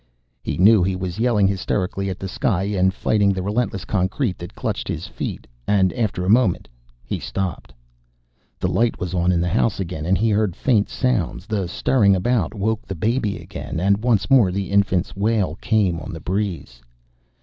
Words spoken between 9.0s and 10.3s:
on in the house again, and